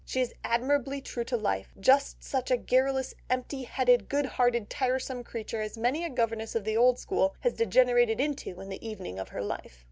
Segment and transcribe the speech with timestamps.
[0.03, 5.23] She is admirably true to life, just such a garrulous, empty headed, good hearted, tiresome
[5.23, 9.19] creature as many a governess of the old school has degenerated into in the evening
[9.19, 9.79] of her life.